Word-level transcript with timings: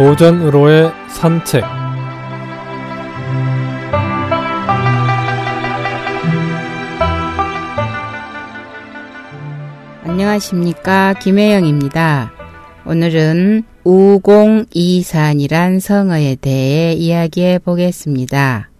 도전으로의 0.00 0.90
산책 1.10 1.62
안녕하십니까 10.04 11.12
김혜영입니다. 11.20 12.32
오늘은 12.86 13.64
우공이산이란 13.84 15.80
성어에 15.80 16.36
대해 16.36 16.94
이야기해 16.94 17.58
보겠습니다. 17.58 18.70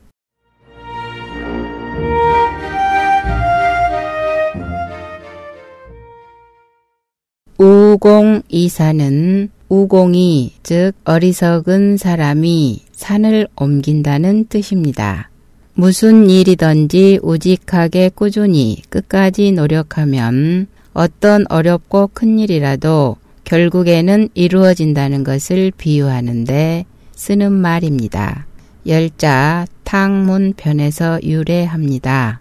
우공이산은 7.58 9.50
우공이 9.70 10.54
즉 10.64 10.94
어리석은 11.04 11.96
사람이 11.96 12.82
산을 12.90 13.46
옮긴다는 13.54 14.46
뜻입니다. 14.46 15.30
무슨 15.74 16.28
일이든지 16.28 17.20
우직하게 17.22 18.10
꾸준히 18.12 18.82
끝까지 18.90 19.52
노력하면 19.52 20.66
어떤 20.92 21.44
어렵고 21.48 22.10
큰 22.12 22.40
일이라도 22.40 23.14
결국에는 23.44 24.28
이루어진다는 24.34 25.22
것을 25.22 25.70
비유하는데 25.78 26.84
쓰는 27.14 27.52
말입니다. 27.52 28.46
열자 28.88 29.66
탕문편에서 29.84 31.20
유래합니다. 31.22 32.40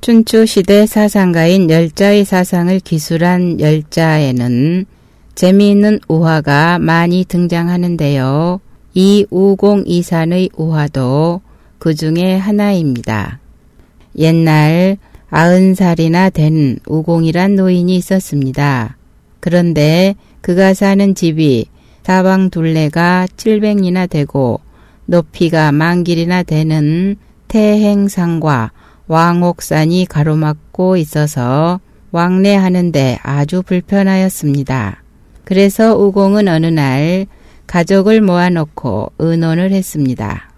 춘추시대 0.00 0.86
사상가인 0.86 1.68
열자의 1.68 2.24
사상을 2.24 2.80
기술한 2.80 3.60
열자에는 3.60 4.86
재미있는 5.34 5.98
우화가 6.08 6.78
많이 6.78 7.24
등장하는데요. 7.24 8.60
이 8.94 9.26
우공이산의 9.30 10.50
우화도 10.56 11.40
그 11.78 11.94
중에 11.94 12.36
하나입니다. 12.36 13.40
옛날 14.18 14.98
아흔 15.30 15.74
살이나 15.74 16.28
된 16.28 16.78
우공이란 16.86 17.56
노인이 17.56 17.96
있었습니다. 17.96 18.96
그런데 19.40 20.14
그가 20.42 20.74
사는 20.74 21.14
집이 21.14 21.66
사방 22.02 22.50
둘레가 22.50 23.26
700리나 23.36 24.10
되고 24.10 24.60
높이가 25.06 25.72
만 25.72 26.04
길이나 26.04 26.42
되는 26.42 27.16
태행산과 27.48 28.72
왕옥산이 29.08 30.06
가로막고 30.06 30.96
있어서 30.96 31.80
왕래하는데 32.12 33.18
아주 33.22 33.62
불편하였습니다. 33.62 35.01
그래서 35.44 35.96
우공은 35.96 36.48
어느 36.48 36.66
날 36.66 37.26
가족을 37.66 38.20
모아놓고 38.20 39.12
의논을 39.18 39.72
했습니다. 39.72 40.50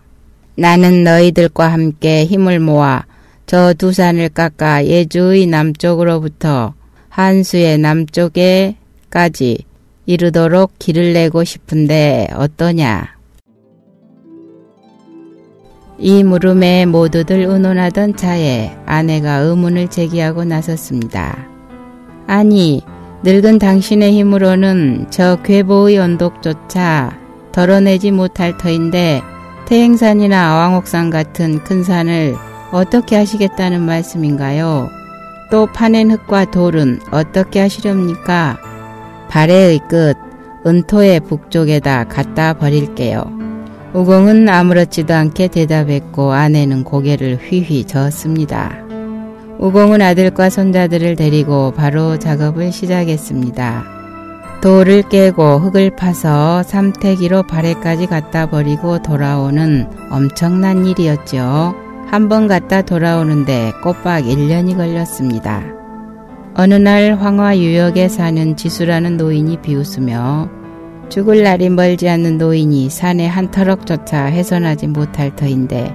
나는 0.56 1.04
너희들과 1.04 1.68
함께 1.68 2.24
힘을 2.24 2.60
모아 2.60 3.04
저 3.46 3.74
두 3.74 3.92
산을 3.92 4.30
깎아 4.30 4.86
예주의 4.86 5.46
남쪽으로부터 5.46 6.74
한수의 7.08 7.78
남쪽에까지 7.78 9.58
이르도록 10.06 10.72
길을 10.78 11.12
내고 11.12 11.44
싶은데 11.44 12.28
어떠냐? 12.34 13.14
이 15.98 16.24
물음에 16.24 16.86
모두들 16.86 17.44
의논하던 17.44 18.16
차에 18.16 18.76
아내가 18.86 19.36
의문을 19.36 19.88
제기하고 19.88 20.44
나섰습니다. 20.44 21.46
아니, 22.26 22.82
늙은 23.24 23.58
당신의 23.58 24.12
힘으로는 24.12 25.06
저 25.08 25.36
괴보의 25.36 25.96
언덕조차 25.96 27.18
덜어내지 27.52 28.10
못할 28.10 28.58
터인데 28.58 29.22
태행산이나 29.66 30.54
왕옥산 30.56 31.08
같은 31.08 31.64
큰 31.64 31.82
산을 31.82 32.36
어떻게 32.70 33.16
하시겠다는 33.16 33.80
말씀인가요? 33.80 34.90
또 35.50 35.64
파낸 35.64 36.10
흙과 36.10 36.50
돌은 36.50 37.00
어떻게 37.12 37.60
하시렵니까? 37.60 38.58
발해의 39.30 39.80
끝, 39.88 40.18
은토의 40.66 41.20
북쪽에다 41.20 42.04
갖다 42.04 42.52
버릴게요. 42.52 43.24
우공은 43.94 44.50
아무렇지도 44.50 45.14
않게 45.14 45.48
대답했고 45.48 46.32
아내는 46.32 46.84
고개를 46.84 47.38
휘휘 47.38 47.86
저었습니다. 47.86 48.83
우공은 49.58 50.02
아들과 50.02 50.50
손자들을 50.50 51.16
데리고 51.16 51.72
바로 51.72 52.18
작업을 52.18 52.72
시작했습니다. 52.72 53.84
돌을 54.60 55.02
깨고 55.08 55.58
흙을 55.58 55.94
파서 55.96 56.62
삼태기로 56.62 57.44
발에까지 57.44 58.06
갖다 58.06 58.48
버리고 58.48 59.00
돌아오는 59.02 59.86
엄청난 60.10 60.86
일이었죠. 60.86 61.74
한 62.10 62.28
번 62.28 62.46
갔다 62.46 62.82
돌아오는데 62.82 63.72
꼬박 63.82 64.24
1년이 64.24 64.76
걸렸습니다. 64.76 65.62
어느 66.54 66.74
날 66.74 67.16
황화 67.20 67.58
유역에 67.58 68.08
사는 68.08 68.56
지수라는 68.56 69.16
노인이 69.16 69.60
비웃으며 69.60 70.48
죽을 71.08 71.42
날이 71.42 71.68
멀지 71.68 72.08
않는 72.08 72.38
노인이 72.38 72.88
산에 72.88 73.26
한 73.26 73.50
터럭조차 73.50 74.26
훼손하지 74.26 74.86
못할 74.88 75.34
터인데 75.34 75.94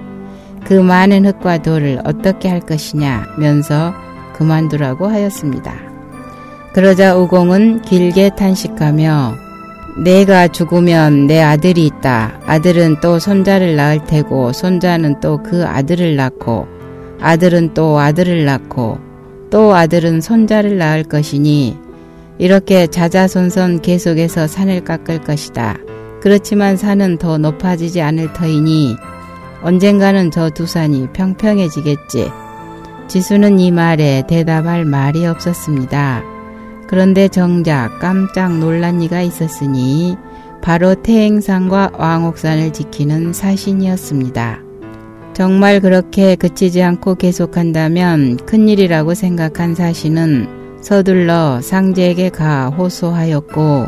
그 0.64 0.74
많은 0.74 1.26
흙과 1.26 1.62
돌을 1.62 2.00
어떻게 2.04 2.48
할 2.48 2.60
것이냐 2.60 3.34
면서 3.38 3.92
그만두라고 4.34 5.08
하였습니다. 5.08 5.74
그러자 6.72 7.16
우공은 7.16 7.82
길게 7.82 8.30
탄식하며 8.36 9.34
내가 10.04 10.48
죽으면 10.48 11.26
내 11.26 11.42
아들이 11.42 11.84
있다. 11.86 12.40
아들은 12.46 13.00
또 13.00 13.18
손자를 13.18 13.76
낳을 13.76 14.04
테고 14.04 14.52
손자는 14.52 15.20
또 15.20 15.38
그 15.42 15.66
아들을 15.66 16.16
낳고 16.16 16.66
아들은 17.20 17.74
또 17.74 17.98
아들을 17.98 18.44
낳고 18.44 18.98
또 19.50 19.74
아들은 19.74 20.20
손자를 20.20 20.78
낳을 20.78 21.02
것이니 21.04 21.76
이렇게 22.38 22.86
자자손손 22.86 23.82
계속해서 23.82 24.46
산을 24.46 24.84
깎을 24.84 25.22
것이다. 25.22 25.76
그렇지만 26.22 26.76
산은 26.76 27.18
더 27.18 27.36
높아지지 27.36 28.00
않을 28.00 28.32
터이니 28.32 28.96
언젠가는 29.62 30.30
저 30.30 30.50
두 30.50 30.66
산이 30.66 31.08
평평해지겠지. 31.12 32.30
지수는 33.08 33.58
이 33.58 33.70
말에 33.70 34.24
대답할 34.28 34.84
말이 34.84 35.26
없었습니다. 35.26 36.22
그런데 36.86 37.28
정작 37.28 37.98
깜짝 38.00 38.58
놀란 38.58 39.02
이가 39.02 39.20
있었으니 39.20 40.16
바로 40.62 40.94
태행산과 40.94 41.92
왕옥산을 41.96 42.72
지키는 42.72 43.32
사신이었습니다. 43.32 44.60
정말 45.32 45.80
그렇게 45.80 46.34
그치지 46.34 46.82
않고 46.82 47.14
계속한다면 47.14 48.38
큰일이라고 48.46 49.14
생각한 49.14 49.74
사신은 49.74 50.80
서둘러 50.80 51.60
상제에게 51.60 52.30
가 52.30 52.68
호소하였고 52.68 53.86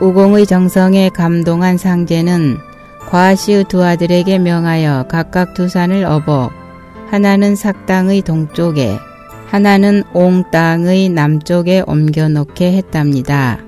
우공의 0.00 0.46
정성에 0.46 1.10
감동한 1.10 1.78
상제는 1.78 2.58
과시의 3.08 3.64
두 3.68 3.84
아들에게 3.84 4.38
명하여 4.38 5.06
각각 5.08 5.54
두 5.54 5.68
산을 5.68 6.04
업어 6.04 6.50
하나는 7.08 7.54
삭당의 7.54 8.22
동쪽에 8.22 8.96
하나는 9.46 10.02
옹 10.12 10.44
땅의 10.50 11.10
남쪽에 11.10 11.84
옮겨놓게 11.86 12.72
했답니다. 12.72 13.58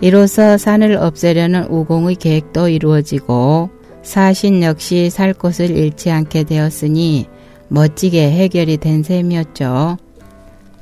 이로써 0.00 0.56
산을 0.56 0.96
없애려는 0.96 1.64
우공의 1.64 2.16
계획도 2.16 2.68
이루어지고 2.68 3.70
사신 4.02 4.62
역시 4.62 5.10
살 5.10 5.34
곳을 5.34 5.70
잃지 5.70 6.10
않게 6.10 6.44
되었으니 6.44 7.26
멋지게 7.68 8.30
해결이 8.30 8.76
된 8.76 9.02
셈이었죠. 9.02 9.96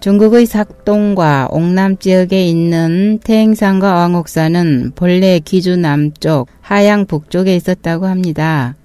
중국의 0.00 0.46
삭동과 0.46 1.48
옥남 1.52 1.96
지역에 1.96 2.44
있는 2.44 3.20
태행산과 3.22 3.94
왕옥산은 3.94 4.92
본래 4.96 5.38
기주 5.38 5.76
남쪽, 5.76 6.48
하양 6.72 7.04
북쪽에 7.04 7.54
있었다고 7.54 8.06
합니다. 8.06 8.76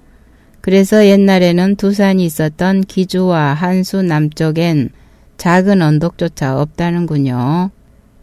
그래서 0.59 1.05
옛날에는 1.05 1.77
두 1.77 1.93
산이 1.93 2.25
있었던 2.25 2.81
기주와 2.81 3.53
한수 3.53 4.01
남쪽엔 4.01 4.89
작은 5.37 5.81
언덕조차 5.81 6.59
없다는군요. 6.59 7.69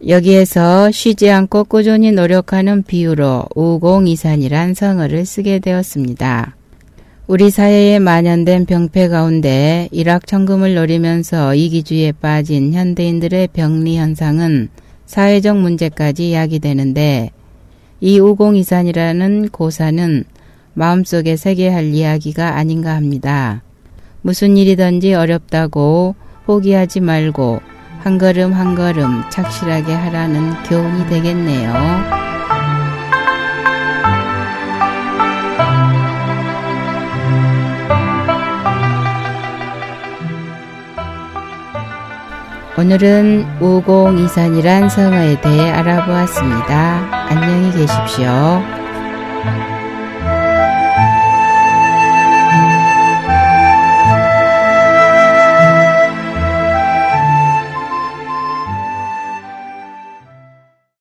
여기에서 0.07 0.91
쉬지 0.91 1.31
않고 1.31 1.63
꾸준히 1.63 2.11
노력하는 2.11 2.83
비유로 2.83 3.45
우공이산이란 3.55 4.75
성어를 4.75 5.25
쓰게 5.25 5.57
되었습니다. 5.57 6.55
우리 7.25 7.49
사회에 7.49 7.97
만연된 7.97 8.67
병폐 8.67 9.07
가운데 9.07 9.89
일확천금을 9.91 10.75
노리면서 10.75 11.55
이기주의에 11.55 12.11
빠진 12.11 12.71
현대인들의 12.71 13.47
병리 13.47 13.97
현상은 13.97 14.69
사회적 15.07 15.57
문제까지 15.57 16.33
야기되는데 16.33 17.31
이 18.01 18.19
우공이산이라는 18.19 19.49
고사는 19.49 20.23
마음속에 20.73 21.37
새게 21.37 21.69
할 21.69 21.85
이야기가 21.85 22.55
아닌가 22.55 22.95
합니다. 22.95 23.63
무슨 24.21 24.57
일이든지 24.57 25.13
어렵다고 25.13 26.15
포기하지 26.45 26.99
말고 26.99 27.61
한 27.99 28.17
걸음 28.17 28.53
한 28.53 28.75
걸음 28.75 29.23
착실하게 29.31 29.93
하라는 29.93 30.63
교훈이 30.63 31.07
되겠네요. 31.07 32.14
오늘은 42.77 43.61
우공이산이란 43.61 44.89
성어에 44.89 45.39
대해 45.39 45.71
알아보았습니다. 45.71 47.27
안녕히 47.29 47.71
계십시오. 47.71 48.25